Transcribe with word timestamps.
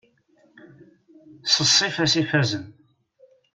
S 1.45 1.53
ssifa-s 1.69 2.13
ifazen. 2.21 2.65